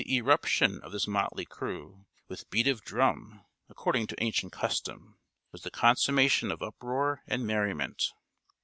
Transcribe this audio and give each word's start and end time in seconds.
]The 0.01 0.17
irruption 0.17 0.81
of 0.81 0.91
this 0.93 1.05
motley 1.07 1.45
crew, 1.45 2.05
with 2.27 2.49
beat 2.49 2.67
of 2.67 2.81
drum, 2.83 3.45
according 3.69 4.07
to 4.07 4.23
ancient 4.23 4.51
custom, 4.51 5.19
was 5.51 5.61
the 5.61 5.69
consummation 5.69 6.49
of 6.49 6.63
uproar 6.63 7.21
and 7.27 7.45
merriment. 7.45 8.11